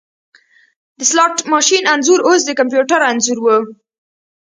د 0.97 0.99
سلاټ 1.09 1.35
ماشین 1.53 1.83
انځور 1.93 2.19
اوس 2.27 2.41
د 2.45 2.49
کمپیوټر 2.59 2.99
انځور 3.11 3.37
و 3.41 3.45